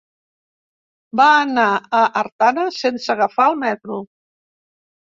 [1.21, 1.67] Va anar
[1.99, 4.05] a Artana sense agafar el metro.